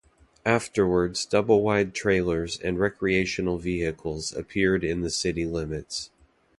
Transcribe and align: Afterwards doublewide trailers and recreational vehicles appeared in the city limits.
Afterwards 0.47 1.27
doublewide 1.27 1.93
trailers 1.93 2.57
and 2.57 2.79
recreational 2.79 3.59
vehicles 3.59 4.33
appeared 4.33 4.83
in 4.83 5.01
the 5.01 5.11
city 5.11 5.45
limits. 5.45 6.09